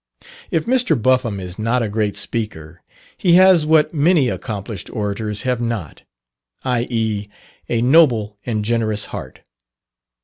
If 0.49 0.65
Mr. 0.65 0.99
Buffum 0.99 1.39
is 1.39 1.59
not 1.59 1.83
a 1.83 1.87
great 1.87 2.15
speaker, 2.15 2.81
he 3.17 3.33
has 3.33 3.67
what 3.67 3.93
many 3.93 4.29
accomplished 4.29 4.89
orators 4.89 5.43
have 5.43 5.61
not 5.61 6.01
i.e., 6.63 7.27
a 7.69 7.81
noble 7.83 8.39
and 8.43 8.65
generous 8.65 9.05
heart. 9.05 9.41